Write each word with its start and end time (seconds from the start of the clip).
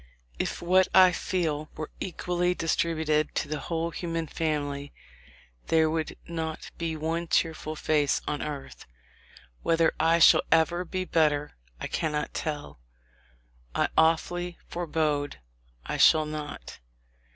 If 0.39 0.63
what 0.63 0.87
I 0.95 1.11
feel 1.11 1.69
were 1.77 1.91
equally 1.99 2.55
distributed 2.55 3.35
to 3.35 3.47
the 3.47 3.59
whole 3.59 3.91
human 3.91 4.25
family, 4.25 4.93
there 5.67 5.91
would 5.91 6.17
not 6.27 6.71
be 6.79 6.97
one 6.97 7.27
cheerful 7.27 7.75
face 7.75 8.19
on 8.27 8.41
earth. 8.41 8.87
Whether 9.61 9.93
I 9.99 10.17
shall 10.17 10.41
ever 10.51 10.85
be 10.85 11.05
better, 11.05 11.51
I 11.79 11.85
cannot 11.85 12.33
tell; 12.33 12.79
I 13.75 13.89
awfully 13.95 14.57
forebode 14.67 15.39
I 15.85 15.97
shall 15.97 16.25
not. 16.25 16.79